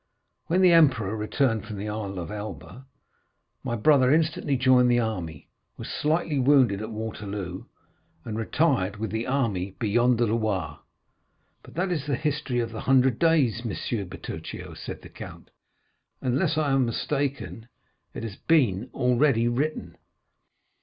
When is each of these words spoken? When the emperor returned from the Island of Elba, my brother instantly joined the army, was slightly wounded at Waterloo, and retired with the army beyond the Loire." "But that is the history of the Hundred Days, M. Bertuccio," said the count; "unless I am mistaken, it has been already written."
When 0.47 0.63
the 0.63 0.71
emperor 0.71 1.15
returned 1.15 1.67
from 1.67 1.77
the 1.77 1.87
Island 1.87 2.17
of 2.17 2.31
Elba, 2.31 2.87
my 3.63 3.75
brother 3.75 4.11
instantly 4.11 4.57
joined 4.57 4.89
the 4.89 4.97
army, 4.97 5.47
was 5.77 5.89
slightly 5.89 6.39
wounded 6.39 6.81
at 6.81 6.89
Waterloo, 6.89 7.65
and 8.25 8.35
retired 8.35 8.97
with 8.97 9.11
the 9.11 9.27
army 9.27 9.75
beyond 9.77 10.17
the 10.17 10.25
Loire." 10.25 10.79
"But 11.61 11.75
that 11.75 11.91
is 11.91 12.07
the 12.07 12.15
history 12.15 12.57
of 12.61 12.71
the 12.71 12.81
Hundred 12.81 13.19
Days, 13.19 13.61
M. 13.63 13.69
Bertuccio," 14.07 14.73
said 14.73 15.03
the 15.03 15.09
count; 15.09 15.51
"unless 16.19 16.57
I 16.57 16.71
am 16.71 16.87
mistaken, 16.87 17.67
it 18.15 18.23
has 18.23 18.37
been 18.37 18.89
already 18.95 19.47
written." 19.47 19.97